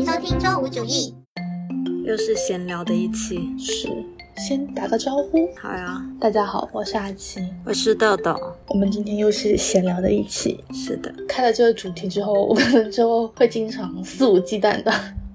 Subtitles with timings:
[0.00, 1.14] 迎收听周五主义。
[2.06, 3.86] 又是闲聊的一期，是，
[4.34, 5.46] 先打个招呼。
[5.60, 7.46] 好呀，大家好，我是阿七。
[7.66, 8.34] 我是豆豆。
[8.68, 10.58] 我们今天又是闲聊的一期。
[10.72, 14.90] 是的，开了这个主题之后，我可能之后会经常肆无忌惮的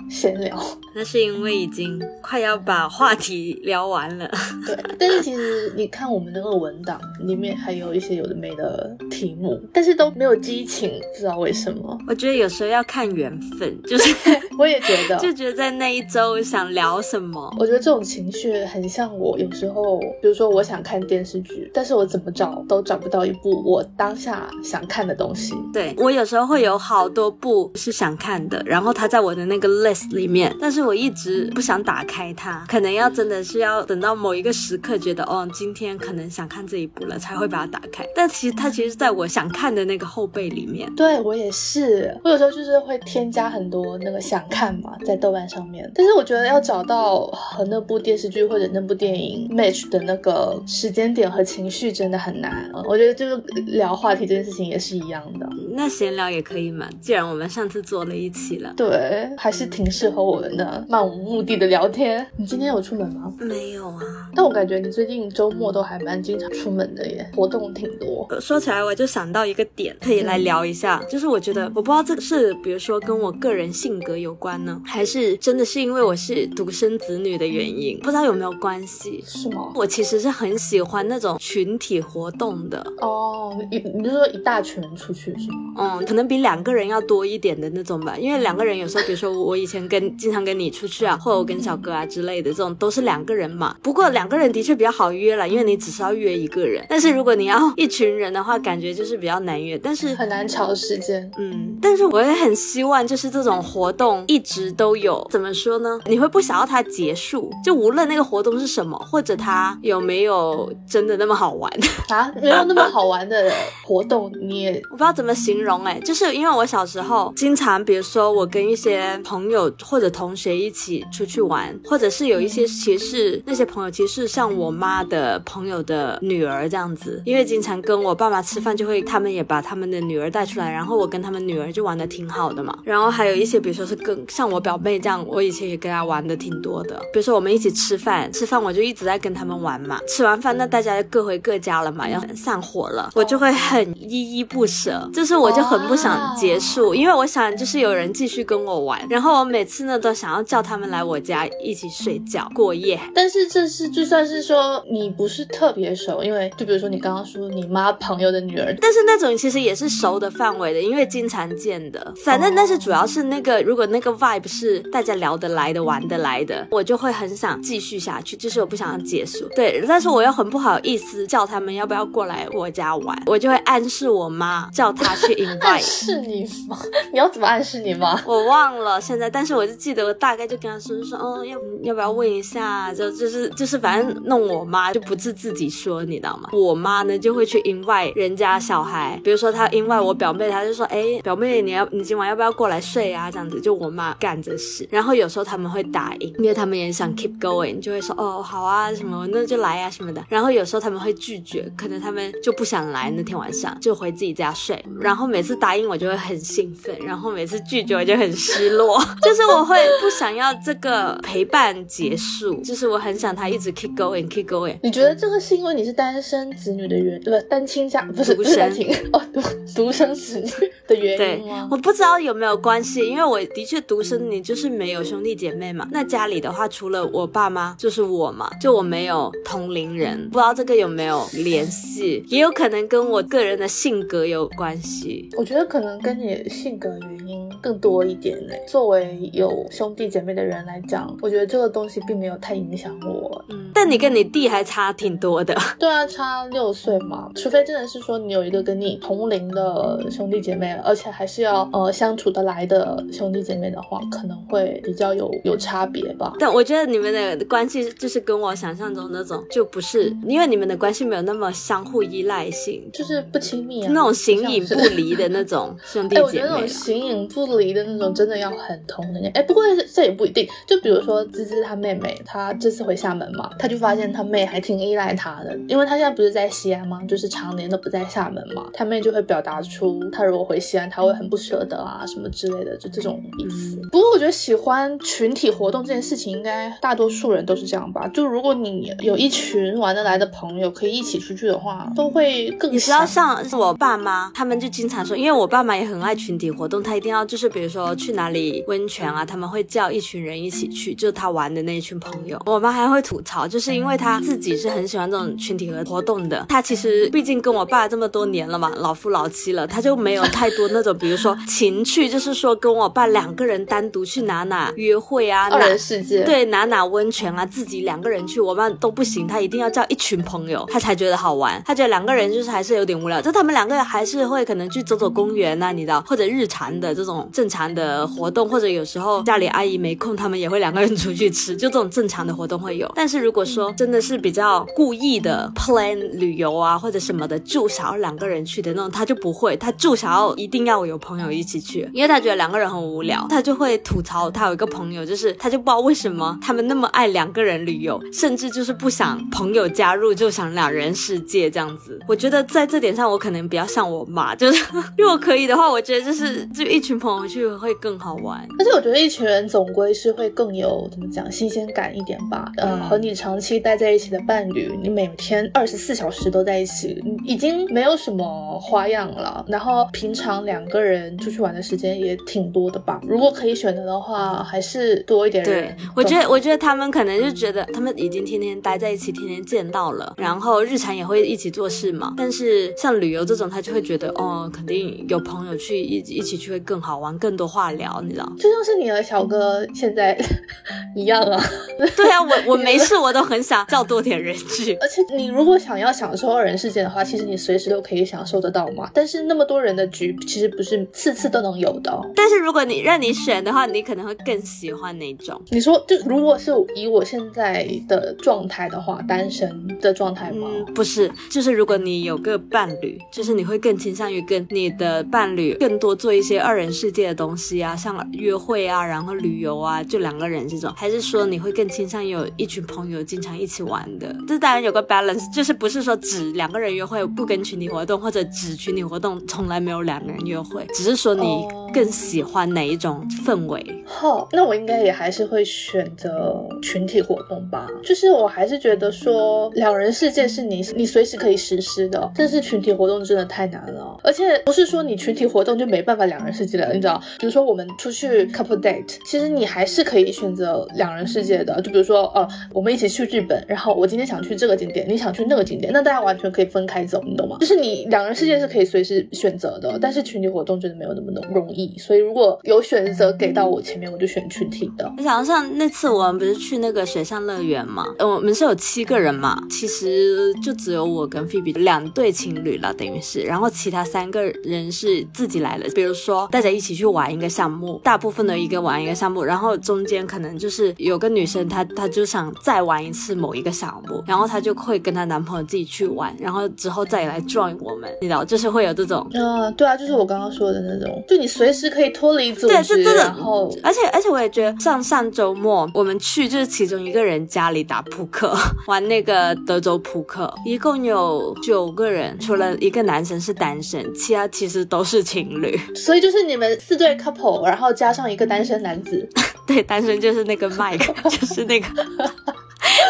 [0.09, 0.57] 闲聊。
[0.93, 4.29] 那是因为已经快要把话题聊完了。
[4.65, 11.97] 对，但是其实你看我们那个文档里面还有一些有的没的题目，但是都没有激情，不知道为什么。
[12.07, 14.15] 我觉得有时候要看缘分，就 是
[14.57, 17.53] 我也觉得， 就觉得在那一周想聊什么。
[17.59, 25.53] 我觉得这种情绪很像我有时候，比如说我想看电视剧，但是我怎么找都找不到一部我当下想看的东西。
[25.73, 38.05] 对我有时候会有好多部是想看的，然后它在我的那个 list 里面，但是我一直不想打开它，可能要真的是要等到某一个时刻，觉得哦，今天可能想看这一部了，才会把它打开。
[38.15, 40.93] 但其实它其实在我想看的那个后背里面。
[40.95, 45.89] 对我也是，我有时候就是会添加很多那个想看嘛，在豆瓣上面。
[45.95, 52.69] 但是我觉得要找到和那部电视剧或者那部电影 match 的那个时间点和情绪真的很难。
[52.87, 53.35] 我觉得就是
[53.67, 55.47] 聊话题这件事情也是一样的。
[55.71, 58.73] 那闲聊也可以嘛，既然我们上次做了一期了。
[58.75, 62.25] 对，还是挺适合我们的漫无目的的聊天。
[62.37, 63.31] 你今天有出门吗？
[63.39, 64.01] 没有啊，
[64.35, 68.27] 但我感觉你最近周末都还蛮经常出门的耶，活动挺多。
[68.39, 79.23] 说起来我就想到一个点，可以来聊一下，就是我觉得我不知道这个是，比如说跟我个人性格有关呢，还是真的是因为我是独生子女的原因，不知道有没有关系？
[79.25, 79.71] 是吗？
[79.75, 82.85] 我其实是很喜欢那种群体活动的。
[83.01, 85.97] 哦，你你是说一大群人出去是吗？
[85.99, 93.75] 嗯，可能比两个人要多一点的那种吧，因为两个人有时候，比如说我以前跟经常跟你出去啊，或者我跟小哥啊之类的，这种都是两个人嘛。
[93.81, 96.85] 不过两个人的确比较好约了，因为你只是要约一个人。
[96.89, 99.77] 但是如果你要一群人的话，感觉就是比较难约。
[99.77, 101.29] 但是很难调时间。
[101.37, 105.25] 嗯，但是我也很希望就是这种活动一直都有。
[105.29, 105.99] 怎么说呢？
[106.05, 107.51] 你会不想要它结束？
[107.63, 111.71] 就无论那个活动是什么，或者它有没有真的那么好玩
[112.09, 112.31] 啊？
[112.41, 113.51] 没有那么好玩的
[113.83, 132.77] 活动，你也我不知道怎么形容哎、就是因为我小时候经常，比如说我跟一些朋友或者同学一起出去玩，或者是有一些其实那些朋友其实是像我妈的朋友的女儿这样子，因为经常跟我爸妈吃饭，就会他们也把他们的女儿带出来，然后我跟他们女儿就玩的挺好的嘛。
[132.83, 136.95] 然后还有一些，比如说是跟像我表妹这样，我以前也跟她玩的挺多的。
[137.13, 139.99] 比如说我们一起吃饭，吃饭我就一直在跟他们玩嘛。
[140.07, 152.99] 吃完饭那大家就各回各家了嘛，要散伙了，我就会很依依不舍，就是我就很不想结束，因为我想就是有人继续跟我玩，然后我每每次呢都想要叫他们来我家一起睡觉过夜。
[153.13, 162.13] 但是这是就算是说你不是特别熟，因为就比如说你刚刚说你妈朋友的女儿，但是那种其实也是熟的范围的，因为经常见的。
[162.25, 169.47] 反正但是主要是那个，如果那个 vibe 是大家聊得来的、玩得来的，我就会很想继续下去，就是我不想要结束。
[169.55, 175.79] 对，但是我又很不好意思叫他们要不要过来我家玩，我就会暗示我妈叫她去 invite。
[175.79, 176.77] 示你吗？
[177.13, 178.21] 你要怎么暗示你妈？
[178.25, 182.93] 我忘了现在，但是我就记得我大概就跟他说，说哦，要要不要问一下？
[182.93, 186.49] 就就是就是反正弄我妈就不是自己说，你知道吗？
[186.53, 193.29] 我妈呢就会去 invite 人家小孩，比如说她 invite 我表妹，她就说，哎，表妹你要你今晚要不要过来睡啊？
[193.29, 200.23] 这样子就我妈干这事，然后有时候他们会答应，因为他们也想 keep going，就会说哦好啊什么那就来啊什么的。
[200.29, 204.83] 然后有时候他们会拒绝，可能他们就不想来那天晚上，就回自己家睡。
[204.99, 214.77] 然后每次答应我就会很兴奋，然后每次拒绝我就很失落， 就是我会不想要这个陪伴结束，就是我很想他一直 keep going keep going。
[214.81, 219.41] 你觉得这个是因为你是单身子女的原，对不单亲家不是独生不是单亲哦，独
[219.75, 220.49] 独生子女
[220.87, 221.67] 的原对因吗，？
[221.69, 225.87] 我不知道有没有关系，因为我的确独生你，就是没有兄弟姐妹嘛。
[225.91, 235.29] 那家里的话，除了我爸妈，就是我嘛，就我没有同龄人，不知道这个有没有联系，也有可能跟我个人的性格有关系。
[235.37, 238.53] 我觉得可能跟你性格原因更多一点呢。
[238.67, 243.43] 作为有兄弟姐妹的人来讲，我觉得这个东西并没有太影响我。
[243.49, 245.55] 嗯，但你跟你弟还差挺多的。
[245.79, 256.33] 对啊，差六岁嘛，除非真的是说你有一个跟你同龄的兄弟姐妹，而且还是要呃相处得来的兄弟姐妹的话，可能会比较有有差别吧。
[256.39, 266.31] 但我觉得你们的关系就是跟我想象中那种，就不是因为你们的关系没有那么相互依赖性，就是不亲密啊，那种形影不离的那种兄弟姐妹啦。
[266.35, 269.29] 觉得那种形影不离的那种，真的要很疼的那。
[269.29, 269.63] 哎，不过
[269.93, 270.47] 这也不一定。
[270.67, 277.01] 就比如说芝芝她妹妹，她这次回厦门嘛，她就发现她妹还挺依赖她的，因为她现在不是在西安吗？
[277.07, 283.77] 就是常年都不在厦门嘛，她妹就会表达出她如果回西安，她会很不舍得啊什么之类的，就这种意思。
[283.91, 288.07] 不我觉得喜欢群体活动这件事情，应该大多数人都是这样吧。
[288.07, 292.71] 就如果你有一群玩得来的朋友，可以一起出去的话，都会更。
[292.71, 302.41] 你知道，像我爸妈，他们就经常说，因为我爸妈也很爱群体活动，他一定要就是比如说去哪里温泉啊，他们会叫一群人一起去，就他玩的那一群朋友。
[302.45, 306.45] 我妈还会吐槽，就是因为他自己是很喜欢这种群体和活动的。
[306.47, 321.61] 他其实毕竟跟我爸这么多年了嘛，老夫老妻了，他就没有太多那种比如说情趣，就是说跟我爸两个人单独去哪哪约会啊，二人世界，对，哪哪温泉啊，自己两个人去，我妈都不行，他一定要叫一群朋友，他才觉得好玩。
[321.65, 332.91] 他觉得两个人就是还是有点无聊，就他们两个人还是会可能去走走公园呐，你知道，或者日常的这种正常的活动，或者有时候家里阿姨没空，他们也会两个人出去吃，就这种正常的活动会有。
[332.95, 351.97] 但是如果说真的是比较故意的 plan 旅游啊，或者什么的，就想要两个人去的那种，他就不会，他就想要一定要有朋友一起去，因为他觉得两个人很无聊，他就会吐槽他有一个朋友，就是他就不知道为什么他们那么爱两个人旅游，甚至就是不想朋友加入，就想两人世界这样子。
[352.05, 354.65] 我觉得在这点上，我可能比较像我妈，就是
[354.99, 358.45] 如果可以的话，我觉得就是就一群朋友去会更好玩。
[358.57, 362.51] 但是我觉得一群人总归是会更有怎么讲新鲜感一点吧。
[362.57, 369.45] 呃，和你长期待在一起的伴侣，你每天二十四小时都在一起，已经没有什么花样了。
[369.47, 372.99] 然后平常两个人出去玩的时间也挺多的吧。
[373.07, 375.67] 如果可以选择的话，还是多一点人。
[375.67, 382.13] 对，我觉得我觉得他们可能就觉得他们已经天天待在一起，天天见到了，然后日常也会一起做事嘛。
[382.17, 388.31] 但是像旅游这种，他就会觉得哦，肯定有朋友去一一起去会更好玩，更多话聊，你知道？
[388.39, 390.17] 就像是你和小哥现在
[390.95, 391.41] 一样啊。
[391.95, 394.75] 对啊，我我没事，我都很想叫多点人去。
[394.81, 398.89] 而且你如果想要享受二人世界的话，其实你随时都可以享受得到嘛。
[398.93, 401.91] 但是那么多人的局，其实不是次次都能有的。
[402.15, 405.41] 但是如果你让你选的话，你可能会更喜欢哪种？
[405.51, 410.47] 你说，就如果是以我现在的状态的话，单身的状态吗？
[410.51, 424.15] 嗯，不是，就是如果你有个伴侣，就是你会更倾向于跟你的伴侣更多做一些二人世界的东西啊，像约会啊，然后旅游啊，就两个人这种，还是说你会更倾向于有一群朋友经常一起玩的？
[424.27, 433.54] 这当然有个 balance，就是不是说只两个人约会不跟群体活动，或者只群体活动从来没有两个人约会，只是说你更喜欢哪一种氛围？
[433.85, 437.67] 好，那我应该也还是会选择群体活动吧。
[437.83, 443.97] 就是我还是觉得说两人世界是你你随时可以实施的，但是群体活动真的太难了。
[444.03, 447.01] 而且不是说你群体活动就没办法两人世界了，你知道？
[447.19, 451.61] 比如说我们出去 couple date，其实你还是可以选择两人世界的。
[451.61, 457.37] 就比如说，呃，我们一起去日本，然后我今天想去这个景点，你想去那个景点，那大家完全可以分开走，你懂吗？
[457.39, 461.77] 就是你两人世界是可以随时选择的，但是群体活动真的没有那么容易。
[461.77, 464.91] 所以如果有选择给到我前面，我就选群体的。
[464.97, 475.69] 你想像那次我们不是去那个水上乐园嘛，我们是有七个人嘛，其实就只有我跟菲比两对情侣了，等于是，然后其他三个人是自己来的。
[475.75, 489.07] 比如说大家一起去玩一个项目，大部分的一个玩一个项目，然后中间可能就是有个女生她她就想再玩一次某一个项目，然后她就会跟她男朋友自己去玩，然后之后再来 join 我们，你知道，就是会有这种。
[489.13, 498.35] 嗯，对啊，就是我刚刚说的那种，就你随时可以脱离组织，然后而且而且我也觉得，像上周末我们去就是其中一个人家里打扑克，
[498.67, 505.59] 玩那个德州扑克，一共有九个人，除了一个男生是单身，其他其实都是情侣。
[505.75, 509.07] 所以就是你们四对 couple，然后加上一个单身男子，
[509.45, 511.67] 对，单身就是那个 Mike， 就是那个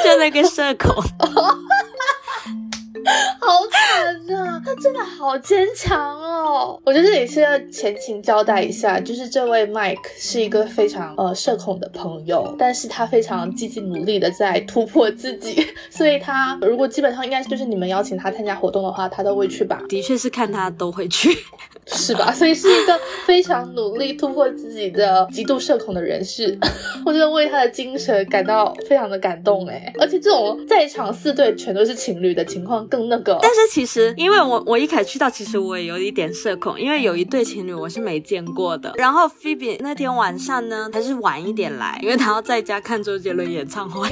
[0.03, 0.93] 就那个社恐。
[3.39, 4.59] 好惨啊！
[4.65, 6.79] 他真的好坚强哦。
[6.83, 19.81] 我觉得这里是要前情交代一下，就是这位 Mike 是一个非常呃社恐的朋友，但是他非常积极努力的在突破自己， 所以他如果基本上应该就是你们邀请他参加活动的话，他都会去吧？
[19.89, 21.29] 的确是看他都会去，
[21.87, 22.31] 是吧？
[22.31, 26.57] 所以是一个非常努力突破自己的极度社恐的人士，
[27.05, 29.91] 我真的为他的精神感到非常的感动哎。
[29.99, 32.85] 而且这种在场四对全都是情侣的情况。
[32.87, 38.93] 更那个，但是其实因为我我一开始去到，其实我也有一点社恐，因为有一对情侣我是没见过的。
[38.95, 44.09] 然后菲比那天晚上呢，还是晚一点来，因为他要在家看周杰伦演唱会。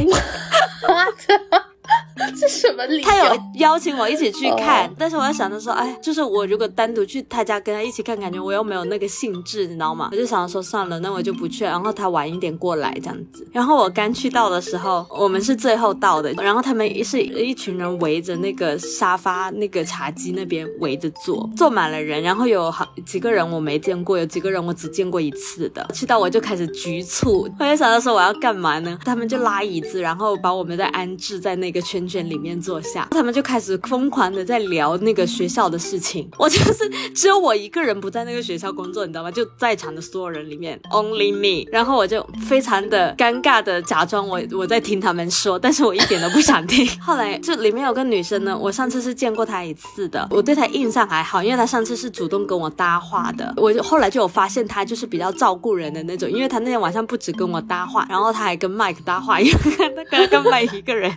[2.40, 3.04] 这什么理由？
[3.04, 10.10] 他有邀请我一起去看，哦但是我在想着说，哎，就是我如果单独去他家跟他一起看，感觉我又没有那个兴致，你知道吗？
[10.12, 13.46] 我就想着说算了，那我就不去，然后他晚一点过来这样子。
[13.52, 25.86] 然后我刚去到的时候，我们是最后到的，然后他们是一群人围着那个沙发那个茶几那边围着坐，坐满了人，然后有好几个人我没见过，有几个人我只见过一次的。
[25.94, 28.98] 去到我就开始局促，我就想到说我要干嘛呢？
[29.04, 36.30] 他们就拉椅子，然后把我们再安置在那个圈圈里面坐下，他们就开始疯狂的在聊那个学校的事情。
[36.38, 39.32] 我就是只有我一个人不在那个学校工作，你知道吗？
[39.32, 41.70] 就在场的所有人里面，only me。
[41.72, 46.88] 然后我就非常的尴尬的假装我我在听他们说，但是我一点都不想听。
[47.02, 53.54] 后来这里面有个女生呢，我上次是见过她一次的，我对她印象还好，因为她上次是主动跟我搭话的。
[53.58, 61.12] 我就后来就有发现她就是比较照顾人的那种，因为她那天晚上不止跟我搭话，然后她还跟 Mike 搭话，因为她跟跟 Mike 一个人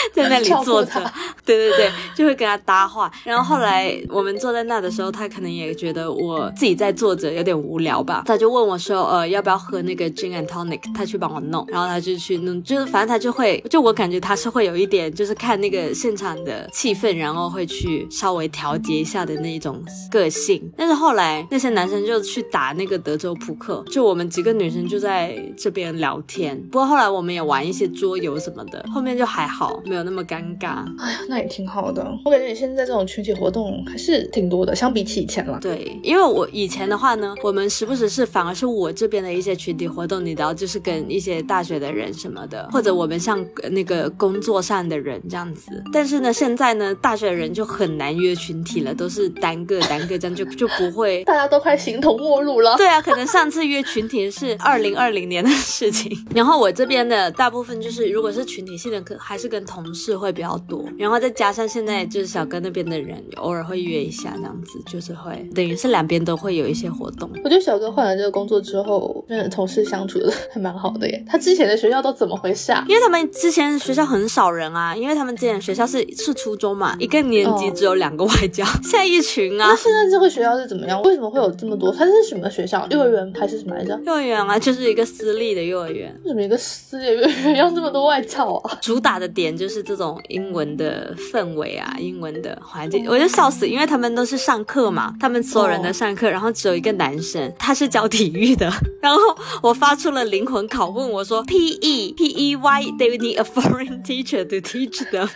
[0.14, 0.92] 在那里坐着
[1.44, 3.10] 对对对，就会跟他搭话。
[3.24, 10.80] 然后后来我们坐在那的时候，他可能也觉得我自己在坐着有点无聊吧，他就问我说，呃，要不要喝那个 gin and tonic？
[10.94, 20.70] 他去帮我弄，然后他就去弄，就是反正他就会，就我感觉他是会有一点，就是看那个现场的气氛，然后会去稍微调节一下的那一种个性。
[20.76, 26.60] 但是后来那些男生就去打那个德州扑克，就我们几个女生就在这边聊天。
[26.70, 30.84] 不过后来我们也玩一些桌游什么的，后面就还好，没有那么尴尬。
[30.98, 32.06] 哎呀，那也挺好的。
[32.24, 35.58] 我感觉你现在这种群体活动还是挺多的，相比起以前了。
[35.60, 45.82] 对，因为我以前的话呢，我们时不时是反而是我这边的一些群体活动，你知道，就是跟一些大学的人什么的，或者我们像呃那个工作上的人这样子。
[45.92, 51.24] 但是呢，现在呢，大学的人就很难约群体了，都是单个单个这样，就 就不会。
[51.24, 52.76] 大家都快形同陌路了。
[52.76, 67.30] 对啊，可能上次约群体是二零二零年的事情，然后我这边的大部分就是，如果是群体性的，可还是跟同事会比较多，然后再加上现在就是小哥那边的人偶尔会约一下，这样子就是会等于是两边都会有一些活动。
[67.44, 71.24] 我觉得小哥换了这个工作之后，真的同事相处的 还蛮好的耶。
[71.26, 72.84] 他之前的学校都怎么回事啊？
[72.88, 81.00] 因为他们之前学校很少人啊，因为他们之前学校是是初中嘛，一个年级哦只有两个外教， 现在一群啊那，现在这个学校是怎么样？
[81.02, 81.92] 为什么会有这么多？
[81.92, 82.86] 它是什么学校？
[82.90, 83.98] 幼儿园还是什么来着？
[84.04, 86.12] 幼儿园啊，就是一个私立的幼儿园。
[86.24, 88.78] 为什么一个私立幼儿园 要这么多外教啊？
[88.80, 98.72] 主打的点就是这种英文的氛围啊，英文的环境，我就笑死，因为他们都是上课嘛，他们所有人都上课，然后只有一个男生，他是教体育的，
[99.02, 99.20] 然后
[99.62, 105.28] 我发出了灵魂拷问，我说 P E P E Y they need a foreign teacher to teach them，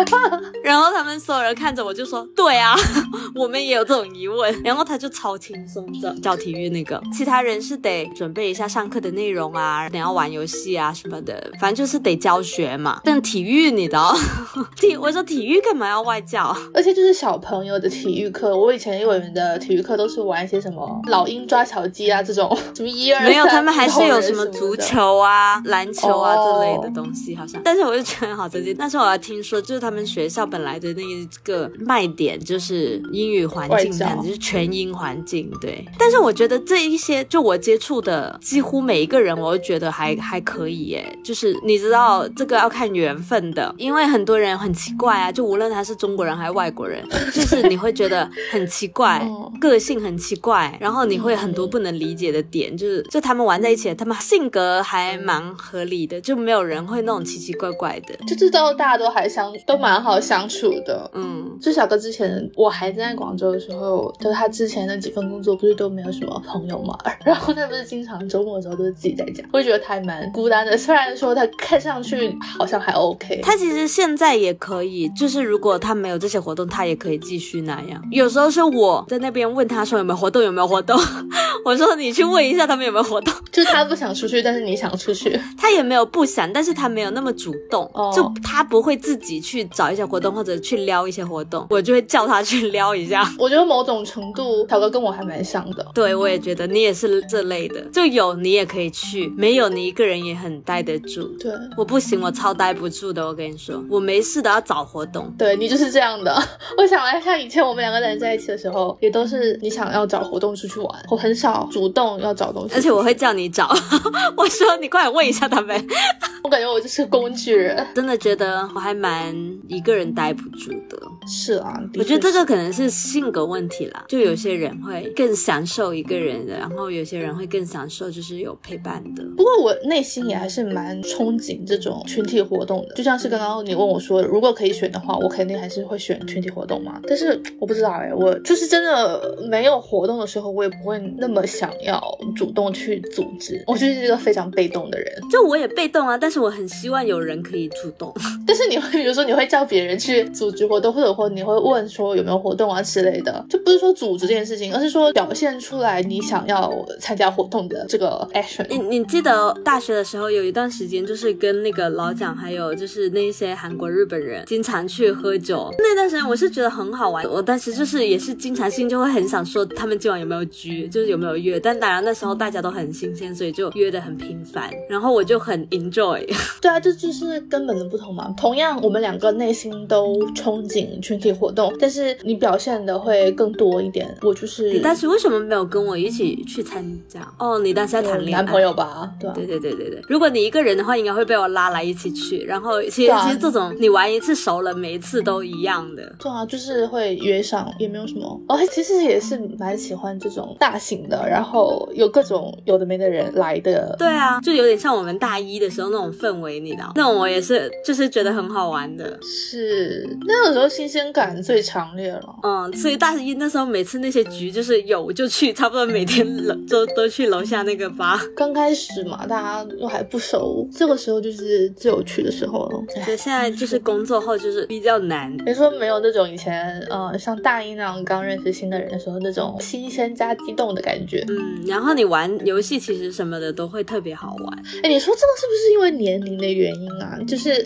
[0.64, 2.74] 然后他们所有人看着我就说，对啊，
[3.34, 13.00] 我们也有这种疑问，然后他就超轻松的教体育那个，其他人是得准备一下上课的内容啊，等要玩游戏啊什么的，反正就是得教学嘛。
[13.04, 14.14] 但体育你知道，
[14.76, 16.56] 体我说体育干嘛要外教？
[16.72, 24.74] 而且就是小朋友的体育课，我以前幼儿园的体育课都是玩一些什么老鹰抓小鸡啊这种， 什么一二没有，他们还是有什么足。
[24.86, 27.60] 球啊、篮球啊哦之类的东西，好像。
[27.64, 28.72] 但是我就觉得很好刺激。
[28.72, 35.84] 但是我还听说，就是他们学校本来的那一个卖点就是英语环境，这样子就是全英环境，对。
[35.98, 41.18] 但是我觉得这一些，就我接触的几乎每一个人，我都觉得还还可以耶。
[41.24, 58.14] 就是你知道，这个要看缘分的，因为很多人很奇怪啊，就无论他是中国人还是外国人， 就是你会觉得很奇怪嗯，个性很奇怪，然后你会很多不能理解的点，就是就他们玩在一起，他们性格还蛮合理的，就没有人会那种奇奇怪怪的。
[58.26, 61.10] 就知道大家都还相都蛮好相处的。
[61.14, 70.76] 嗯，就小哥之前我还在广州的时候，就是他之前那几份工作不是都没有什么朋友嘛，然后他不是经常周末的时候都是自己在家，我就觉得他还蛮孤单的。
[70.76, 78.02] 虽然说他看上去好像还 OK，他其实现在也可以，就是如果他没有这些活动，他也可以继续那样。
[78.10, 80.98] 有时候是我在那边问他说有没有活动，有没有活动，
[81.64, 85.40] 我说你去问一下他们有没有活动，就是他不想出去，但是你想出去。
[85.56, 93.24] 他也没有不想，但是他没有那么主动，哦就他不会自己去找一些活动或者去撩一些活动，我就会叫他去撩一下。
[93.38, 95.86] 我觉得某种程度，小哥跟我还蛮像的。
[95.94, 101.22] 对，我也觉得你也是这类的，就有你也可以去，没有你一个人也很待得住。
[101.38, 103.24] 对，我不行，我超待不住的。
[103.24, 105.32] 我跟你说，我没事的要找活动。
[105.38, 106.34] 对你就是这样的。
[106.78, 112.74] 我想来像以前我们两个人在一起的时候，也都是你想要找活动出去玩，我很少主动要找东西。
[112.74, 113.68] 而且我会叫你找，
[114.36, 115.86] 我说你快来问一下他们。
[116.42, 117.84] 我感觉我就是工具人。
[117.94, 119.34] 真的觉得我还蛮
[119.68, 120.96] 一个人待不住的。
[121.26, 129.24] 是啊，我觉得这个可能是性格问题啦，就有些人会更享受一个人的，然后有些人会更享受就是有陪伴的。
[129.36, 137.00] 不过我内心也还是蛮憧憬这种群体活动的，就像是刚刚你问我说，如果可以选的话，我肯定还是会选群体活动嘛。
[137.06, 142.00] 但是我不知道哎、我就是真的没有活动的时候，我也不会那么想要
[142.36, 145.06] 主动去组织，我就是一个非常被动的人。
[145.30, 148.12] 就我也被动啊，但是我很希望有人可以主动。
[148.46, 158.66] 但是你会比如说你会叫别人去组织活动，或者或你会问说有没有活动啊之类的，就不是说组织这件事情，而是说表现出来你想要参加活动的这个 action。
[158.68, 165.72] 你你记得大学的时候有一段时间，就是跟那个老蒋还有就是那些韩国、日本人经常去喝酒。
[165.78, 171.58] 那段时间我是觉得很好玩，我当时就是也是经常性就会很想说他们今晚有没有局，就是有没有约。
[171.58, 176.22] 但当然那时候大家都很新鲜，所以就约的很频繁，然后我就很 enjoy。
[176.60, 178.32] 对啊，这就是根本的不同嘛。
[178.36, 184.06] 同样，我们两个内心都憧憬群体活动，但是你表现的会更多一点。
[184.20, 187.26] 我就是你当时为什么没有跟我一起去参加？
[187.38, 189.10] 哦，你当时在谈恋爱，男朋友吧？
[189.18, 189.32] 对啊。
[189.34, 192.44] 对对对对对，如果你一个人的话，应该会被我拉来一起去。
[192.44, 196.14] 然后其其实这种你玩一次熟了，每一次都一样的。
[196.18, 198.40] 对啊，就是会约上，也没有什么。
[198.48, 203.94] 哦，其实也是蛮喜欢这种大型的，然后有各种有的没的人来的。
[203.98, 206.92] 对啊，就有点像我们大一的时候那种氛围，你知道？
[206.94, 209.18] 那种我也是，就是觉得很好玩的。
[209.22, 212.36] 是那个时候新鲜感最强烈了。
[212.42, 218.20] 嗯，所以大一那时候每次那些局就是有就去，差不多每天楼 都都去楼下那个吧。
[218.36, 222.82] 刚开始嘛，大家都还不熟，这个时候就是最有趣的时候了。
[223.04, 225.34] 所以现在就是工作后就是比较难。
[225.38, 231.24] 别说没有那种以前呃像大一那样刚认识新的人的时候那种新鲜加激动的感觉。
[231.28, 234.62] 嗯，然后你玩游戏其实什么的都会特别好玩。
[234.82, 237.18] 哎，你说这个是不是因为年龄的原因啊？
[237.26, 237.64] 就是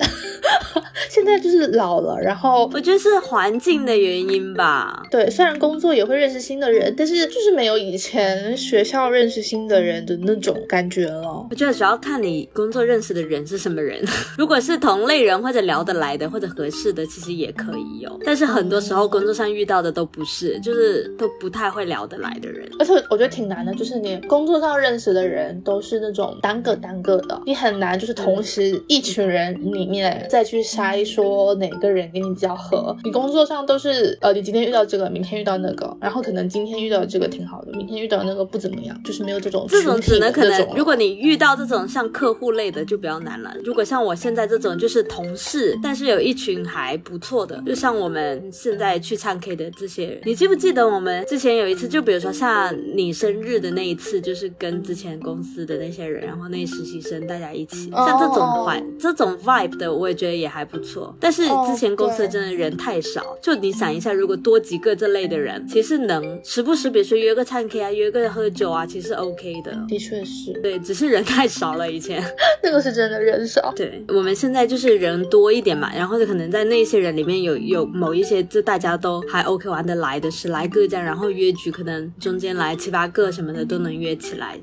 [1.08, 5.02] 现在就是老了，然后我觉得是环境的原因吧。
[5.10, 11.46] 对，虽然工作也会认识新的人，但是就是没有以前学校认识新的人的那种感觉了。
[11.50, 14.02] 我觉得主要看你工作认识的人是什么人，
[14.38, 18.18] 如果是同类人或者聊得来的或者合适的，其实也可以有。
[18.24, 22.68] 但是很多时候工作上遇到的都不是，就是都不太会聊得来的人。
[22.78, 32.96] 而且我觉得挺难的，就是你工作上认识的人都是那种单个单个的，你很难就是同时一群人里面再去筛说哪个人跟你比较合。
[33.04, 43.54] 你工作上都是呃，你今天遇到这个，明天遇到那个，然后可能今天遇到这个挺好的，明天遇到那个不怎么样，就是没有这种这种只能可能，如果你遇到这种像客户类的就比较难了。
[43.64, 61.14] 如果像我现在这种就是同事，但是有一群还不错的，就像我们现在去唱 K 的这些人，你记不记得我们之前有一次，就比如说像你生日的那一次，就是跟之前公司的那些人，然后那些实习生大家一起，哦像这种环、这种 vibe 的，我也觉得也还不错。
[61.18, 69.76] 但是哦之前公司真的人太少，就你想一下，如果多几个这类的人，其实能时不时，比如说约个唱 K 啊，约个喝酒啊，其实 OK 的。
[69.88, 71.90] 的确是，对，只是人太少了。
[71.90, 72.22] 以前，
[72.62, 73.72] 那个是真的人少。
[73.74, 84.58] 对我们现在就是人多一点嘛，然后就可能在那些人里面有有某一些，就大家都还 OK 玩得来的，十来个这样，然后约局可能中间来七八个什么的都能约起来。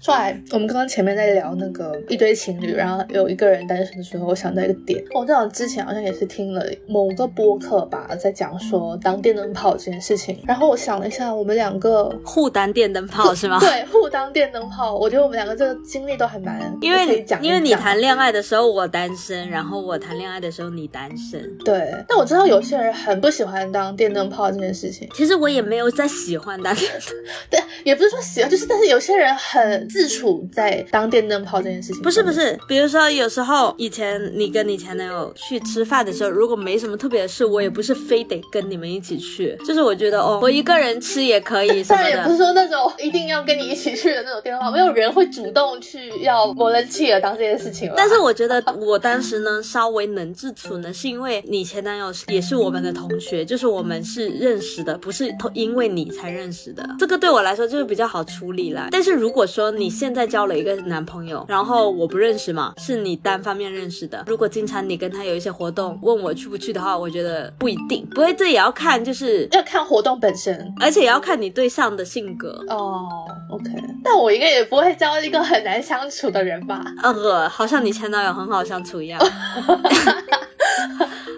[0.00, 12.08] 说来，我们刚刚前面在聊那个一堆情侣，然后有一个人单身的时候，我想到一个点，我在我之前好像也是听了某个播客吧，在讲说当电灯泡这件事情，然后我想了一下，我们两个。
[12.24, 13.58] 互当电灯泡是吗？
[13.60, 21.58] 对，互当电灯泡，我觉得我们两个这个经历都还蛮，因为你讲因为你谈恋爱的时候我单身，然后我谈恋爱的时候你单身。
[21.64, 26.88] 对，但我知道有些人很不喜欢当电灯泡这件事情，其实我也没有在喜欢单身，
[27.50, 42.38] 对，也不是说喜欢，就是但是有些人很自处在当电灯泡这件事情，不是不，是，比如说有时候以前你跟你前男友去吃饭的时候，如果没什么特别的事，我也不是非得跟你们一起去，就是我觉得哦，我一个人吃也可以什么当然也不是。
[42.38, 47.94] 说那种一定要跟你一起去的那种电灯泡，没有人会主动去要摩人契尔当这件事情了。
[47.96, 56.88] 但是我觉得我当时呢稍微能自处呢，是因为你前男友也是我们的同学，就是我们是认识的，不是因为你才认识的。
[56.98, 58.88] 这个对我来说就是比较好处理啦。
[58.90, 68.06] 但是如果说你现在交了一个男朋友，然后我不认识嘛，是你单方面认识的，如果经常你跟他有一些活动，问我去不去的话，我觉得不一定。
[68.10, 70.72] 不过这也要看，就是要看活动本身。
[70.80, 72.64] 而且也要看你对象的性格。
[72.68, 73.08] 哦
[73.58, 73.70] ，OK，
[74.04, 76.84] 但我应该也不会交一个很难相处的人吧？
[77.02, 79.20] 呃，好像你前男友很好相处一样。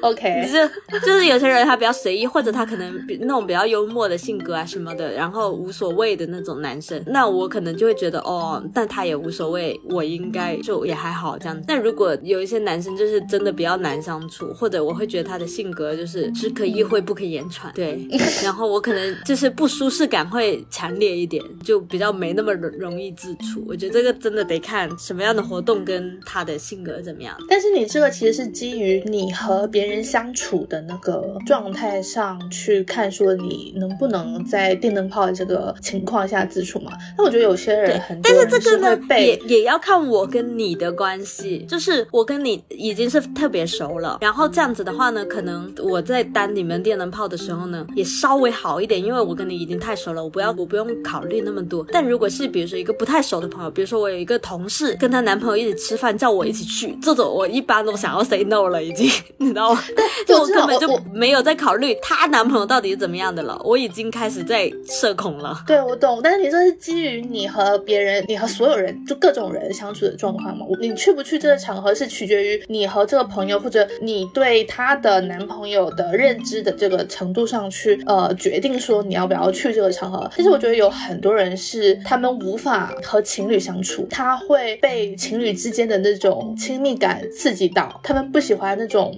[0.02, 0.48] OK，
[0.90, 11.62] 就就是有些人他比较随意，或者他可能比那种比较幽默的性格啊什么的，然后无所谓的那种男生，那我可能就会觉得哦，但他也无所谓，我应该就也还好这样。
[11.66, 18.06] 但如果有一些男生就是真的比较难相处，或者我会觉得他的性格就是只可意会不可言传，对，
[18.42, 23.64] 然后我可能就是不舒适感会强烈一点，就比较没那么容容易自处。
[23.68, 27.36] 我觉得这个真的得看什么样的活动跟他的性格怎么样。
[27.48, 36.92] 但是你这个其实是基于你和别人相处的那个状态上去看，说你能不能在电灯泡的这个情况下自处嘛？
[37.18, 51.86] 那我觉得有些人很多但是这个呢，也也要看我跟你的关系，就是我跟你已经是特别熟了，然后这样子的话呢，可能我在当你们电灯泡的时候呢，也稍微好一点，因为我跟你已经太熟了，我不要我不用考虑那么多。
[51.90, 59.79] 但如果是比如说一个不太熟的朋友，比如说我有一个同事跟她男朋友一起吃饭，叫我一起去，这种我一般都想要 say no 了，已经，你知道吗？
[60.26, 65.58] 就我根本就没有在考虑她男朋友到底是怎么样的了，我已经开始在社恐了。
[65.66, 70.66] 对，我懂，但是你这是基于你和别人、你和所有人，就各种人相处的状况嘛。
[70.80, 80.30] 你去不去这个场合，是取决于你和这个朋友，或者你对她的男朋友的认知的这个程度上去，呃，决定说你要不要去这个场合。
[80.34, 89.16] 其实我觉得有很多人是他们无法和情侣相处，他会被情侣之间的那种亲密感刺激到，他们不喜欢那种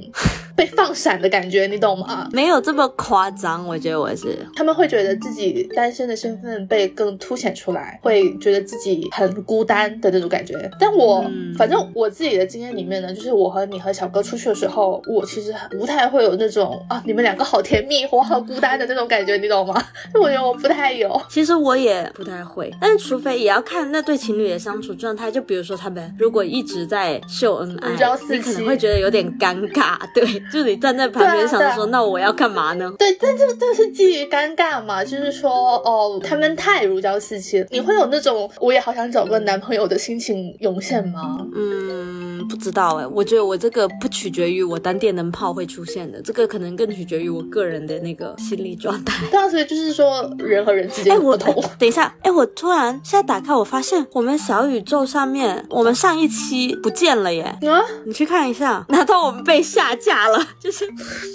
[0.57, 2.29] 被放闪的感觉，你懂吗？
[2.33, 4.39] 没有这么夸张，我觉得我是。
[4.55, 10.71] 他们会觉得自己单身的身份被更凸显出来，会觉得自己很孤单的那种感觉。
[10.79, 19.75] 但我、嗯反正我自己的经验里面呢，就是我和你和小哥出去的时候，我其实不太会有那种啊你们两个好甜蜜，我好孤单的那种感觉，你懂吗？
[20.13, 21.21] 就 我觉得我不太有。
[21.29, 25.31] 其实我也不太会，但是除非也要看那对情侣的相处状态。
[25.31, 27.91] 就比如说他们如果一直在秀恩爱
[28.31, 29.97] 你可能会觉得有点尴尬。
[30.15, 32.93] 对，就你站在旁边想说，那我要干嘛呢？
[32.99, 35.51] 对，但这个这是基于尴尬嘛， 就是说
[35.85, 41.47] 哦，他们太如胶似漆了，你会有那种我也好想找个男朋友的心情涌现吗？
[41.55, 49.25] 嗯，不知道哎，我觉得我这个不取决于我当电灯泡会出现的，这个可能更取决于我个人的那个心理状态。
[49.31, 51.71] 对啊，所以就是说人和人之间哎，我的不同。
[51.79, 57.43] 等一下，哎，我突然现在打开，我发现我们小宇宙上面，我们上一期不见了耶。
[57.43, 60.39] 啊，你去看一下，难道我们被下架了？
[60.61, 60.87] 就是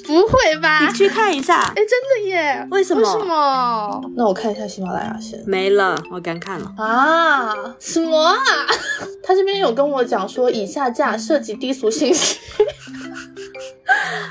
[0.05, 0.85] 不会吧？
[0.85, 1.85] 你去看一下哎，，真
[2.23, 2.67] 的耶！
[2.71, 4.01] 为什么为什么？
[4.15, 5.41] 那我看一下喜马拉雅先。
[5.45, 6.73] 没了，我刚看了。
[6.77, 7.53] 啊？
[7.79, 8.35] 什么啊？
[9.23, 12.39] 他这边有跟我讲说，以下架涉及低俗信息。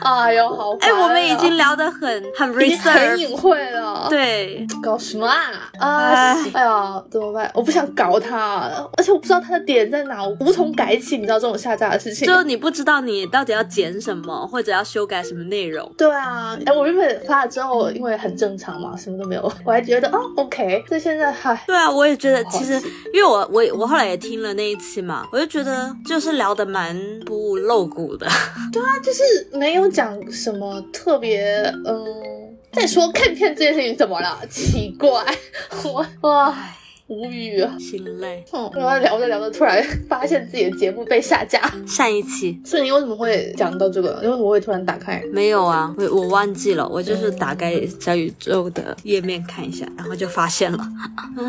[0.06, 1.02] 哎呦，好烦哎，啊！
[1.02, 2.00] 我们已经聊得很
[2.36, 5.36] 很很隐晦了。，对，搞什么啊？
[5.78, 6.08] 啊！
[6.08, 7.50] 哎哎呀，怎么办？
[7.54, 11.16] 我不想搞他，而且我不知道他的点在哪，我无从改起。
[11.16, 12.26] 你知道这种下架的事情？
[12.26, 15.90] 就你不知道你到底要剪什么，或者要修改什么内容。
[15.96, 20.84] 对啊，哎，我原本发了之后，因为很正常嘛，什么都没有，我还觉得哦，OK。
[20.88, 22.74] 这现在嗨，对啊，我也觉得，其实
[23.12, 28.26] 因为我我我后来也听了那一期嘛，我就觉得就是聊得蛮不露骨的。
[28.72, 31.42] 对啊就是没有讲什么特别，
[31.86, 32.54] 嗯。
[32.70, 34.38] 再说看片这件事情怎么了？
[34.50, 35.24] 奇怪，
[35.82, 36.54] 我哇
[37.08, 37.76] 无语啊。
[37.78, 38.44] 心累。
[38.52, 41.60] 嗯，然后聊着聊着，突然发现自己的节目被下架。
[41.86, 44.18] 上一期所以你为什么会讲到这个？
[44.22, 45.22] 你为什么会突然打开？
[45.32, 50.78] 没有啊，我我忘记了，我就是打开小宇宙的页面看一下，然后就发现了。
[51.38, 51.42] 唉，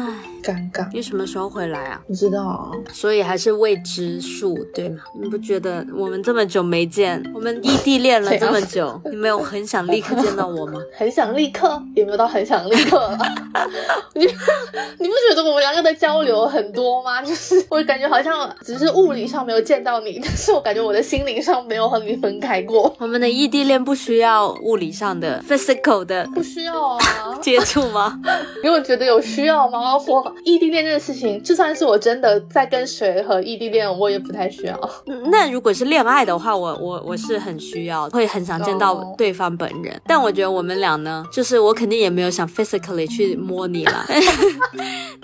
[0.44, 2.02] 尴尬，你什么时候回来啊？
[2.08, 2.72] 不知道啊？
[2.94, 5.02] 所以还是未知数，对吗？
[5.22, 10.80] 你不觉得我们这么久没见，我们异地恋了这么久， 你没有很想立刻见到我吗？
[10.96, 13.18] 很想立刻，也没有到很想立刻了。
[14.14, 17.22] 你你不觉得我们两个的交流很多吗？
[17.26, 22.94] 就是我感觉好像只是物理上没有见到你，但是我感觉我的心灵上没有和你分开过。
[23.00, 27.00] 我们的异地恋不需要物理上的 physical 的不需要啊，
[27.42, 28.20] 接触吗？
[28.64, 29.98] 你有觉得有需要吗？
[30.08, 34.78] 我异地恋这个事情，就算是我真的在跟谁和异地恋，我也不太需要。
[35.08, 40.00] 嗯那如果是恋爱的话，我我我是很需要，会很想见到哦对方本人。
[40.06, 44.06] 但我觉得我们俩呢，就是我肯定也没有想 physically 去摸你了。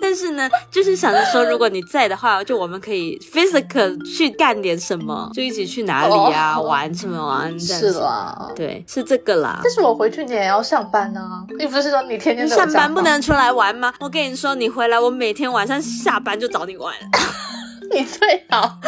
[0.01, 7.51] 但是呢，就是想着说，如果你在的话， 就我们可以 physical 去干点什么，就一起去哪里啊，哦玩什么玩。
[7.59, 9.59] 是子啦，对，是这个啦。
[9.63, 13.93] 但是我回去你也要上班啊，你不是说你天天上班不能出来玩吗？
[13.99, 16.93] 我跟你说，你回来，我每天晚上下班就找你玩。
[17.91, 18.79] 你最好，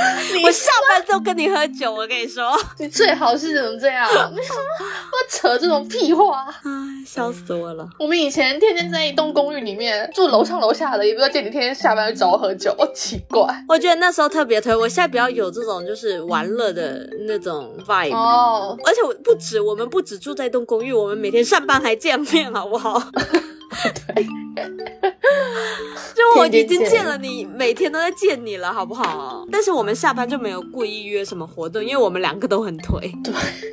[0.44, 4.08] 我下班都跟你喝酒，我跟你说，你最好是怎么这样？
[4.36, 6.46] 为什么我扯这种屁话？
[6.64, 6.72] 唉，
[7.06, 7.88] 笑死我了。
[8.00, 13.46] 我们以前天天在一栋公寓里面住，楼上楼下的，也不知道见你天天下班就找我喝酒，哦，奇怪。
[13.68, 18.16] 我觉得那时候特别推，我现在比较有这种就是玩乐的那种 vibe。
[18.16, 23.02] 哦，而且我不止，我们不止住在一栋公寓，我们每天上班还见面，好不好？
[23.84, 24.24] 对，
[26.16, 29.46] 就我已经见见了你，每天都在见你了，好不好？
[29.52, 33.02] 但是我们下班就没有故意约什么活动，因为我们两个都很颓。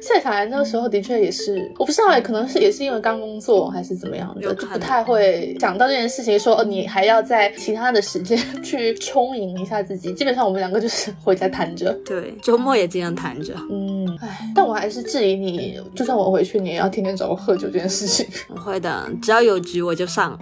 [0.02, 10.12] 现在想来那个时候的确也是，我不知道哎，可能是也是因为刚工作还是怎么样的，就不太会想到这件事情，说哦，你还要在其他的时间去充盈一下自己。
[10.12, 11.92] 基本上我们两个就是回家谈着。
[12.04, 13.54] 对，周末也经常谈着。
[13.70, 18.26] 嗯，哎，但我还是质疑你，就算我回去，你也要天天找我喝酒这件事情。
[18.48, 20.38] 我会的，只要有局我我就上。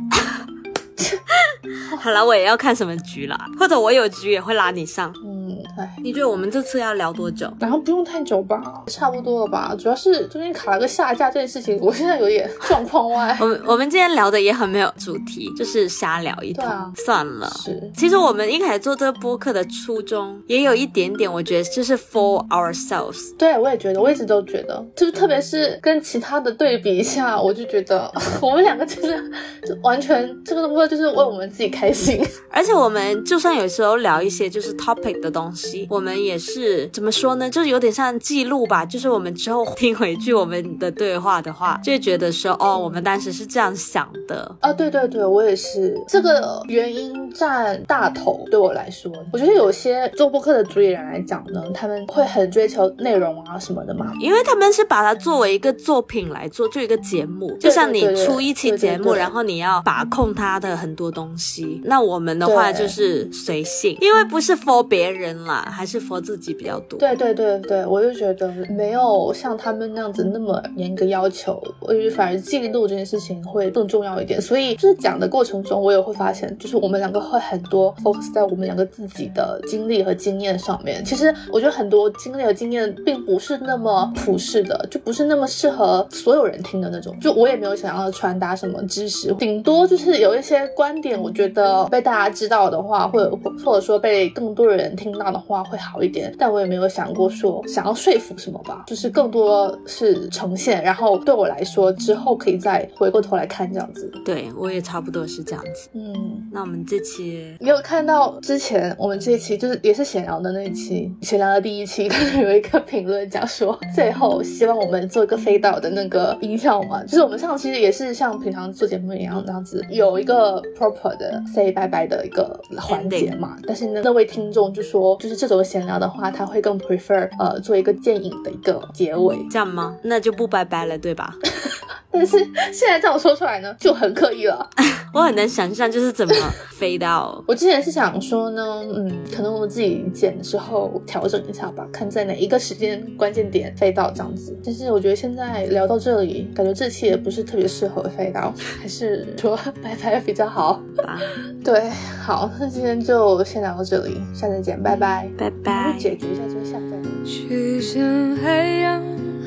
[2.01, 5.13] 好了，我也要看什么局啦，或者我有局也会拉你上。
[5.25, 7.53] 嗯，哎，你觉得我们这次要聊多久？
[7.61, 9.75] 然后不用太久吧，差不多了吧。
[9.79, 13.37] 主要是中间卡了个下架这件事情，我现在有点 状况外。
[13.41, 16.65] 我们我们今天聊的也很没有主题，就是瞎聊一通。
[16.65, 17.51] 对啊算了。
[17.63, 23.37] 是，其实我们一开始做这个播客的初衷，也有一点点，我觉得就是 for ourselves。
[23.37, 29.31] 对我也觉得，我一直都觉得，就是特别是跟其他的对比一下，我就觉得 我们两个就是
[29.67, 32.25] 就完全这个播客就是为我们自己开心。
[32.51, 37.49] 而且我们就算有时候聊一些就是 topic 的东西，我们也是怎么说呢？
[37.49, 38.85] 就是有点像记录吧。
[38.85, 44.57] 就是我们之后听回去我们的对话的话，就会觉得说，哦，我们当时是这样想的。
[44.61, 48.45] 啊，对对对，我也是，这个原因占大头。
[48.51, 54.13] 对我来说，我觉得有些做播客的主理人来讲呢，他们会很追求内容啊什么的嘛。
[54.21, 61.40] 因为他们是把它作为一个作品来做，就一个节目，就像你出一期对对节目，对然后你要把控它的很多东西。
[61.85, 66.99] 那我们的话就是随性，因为不是 for 别人啦，还是 for 自己比较多。
[66.99, 74.41] 对对对对，我就觉得没有像他们那样子那么严格要求，我觉得反而记录这件事情会更重要一点。
[74.41, 81.05] 所以就是讲的过程中，我也会发现，就是我们两个会很多 focus 在我们两个自己的经历和经验上面。
[81.05, 87.17] 其实我觉得很多经历和经验并不是那么普世的，就不是那么适合所有人听的那种。
[87.21, 96.35] 就我也没有想要传达什么知识，顶多就是有一些观点，我觉得被大家知道的话，或者或者说被更多人听到的话会好一点。
[96.39, 104.11] 但我也没有想过说想要说服什么吧，就是更多是呈现，然后对我来说之后可以再回过头来看这样子。
[104.25, 105.89] 对我也差不多是这样子。
[105.95, 106.13] 嗯。
[106.53, 123.57] 那我们这期你有看到之前我们这一期就是也是闲聊的那一期，闲聊的第一期，看到有一个评论讲说，最后希望我们做一个飞导的那个音效嘛，就是我们上期也是像平常做节目一样这样子，有一个 proper 的 say 拜拜的一个环节嘛。
[123.67, 129.37] 但是呢，那位听众就说，就是这种闲聊的话，他会更 prefer 呃做一个电影的一个结尾。
[129.51, 129.97] 这样吗？
[130.03, 131.35] 那就不拜拜了，对吧？
[132.13, 132.39] 但是
[132.73, 134.69] 现在这样说出来呢，就很刻意了。
[135.13, 136.35] 我很难想象就是怎么
[136.71, 137.43] 飞到。
[137.49, 138.63] 我之前是想说呢，
[138.95, 144.57] 嗯，可能我自己剪的时候调整一下吧，看在哪一个时间关键点飞到这样子。
[144.65, 150.81] 但是我觉得现在聊到这里，感觉这期也不是特别适合飞到，还是说 拜拜比较好。
[150.97, 151.19] 吧，
[151.65, 151.91] 对，
[152.23, 155.29] 好，那今天就先聊到这里，下次见，拜拜。
[155.37, 155.99] 拜我拜们。
[155.99, 156.97] 解决一下这个下载。
[157.25, 158.03] 去向
[158.37, 159.03] 海洋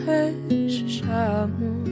[0.05, 0.31] 还
[0.69, 1.82] 是沙漠？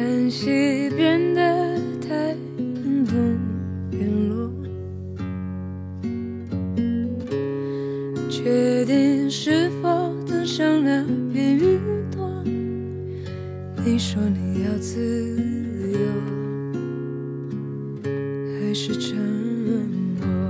[0.00, 3.38] 看西边的太阳东
[3.90, 4.50] 边落，
[8.30, 11.78] 决定是否登上那片云
[12.10, 12.42] 朵。
[13.84, 15.36] 你说你要自
[15.92, 15.98] 由，
[18.02, 19.18] 还是沉
[20.18, 20.49] 默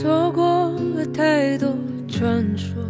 [0.00, 1.76] 错过了太多
[2.08, 2.82] 传说。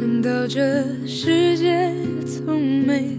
[0.00, 1.92] 难道这世界
[2.24, 3.18] 从没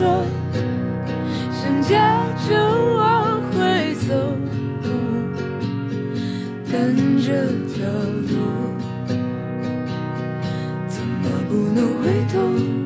[0.00, 0.24] 说
[1.52, 2.56] 想家就
[2.96, 4.14] 往回走
[6.72, 7.30] 但这
[7.68, 7.84] 条
[8.30, 8.32] 路
[10.88, 12.79] 怎么不能回头？